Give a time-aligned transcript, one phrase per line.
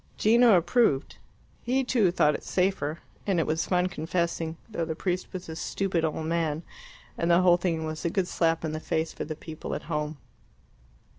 [0.17, 1.17] Gino approved;
[1.61, 5.55] he, too, thought it safer, and it was fun confessing, though the priest was a
[5.55, 6.63] stupid old man,
[7.19, 9.83] and the whole thing was a good slap in the face for the people at
[9.83, 10.17] home.